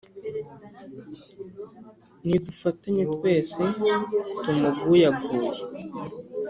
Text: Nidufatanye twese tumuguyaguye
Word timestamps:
Nidufatanye 2.25 3.03
twese 3.15 3.59
tumuguyaguye 4.43 5.59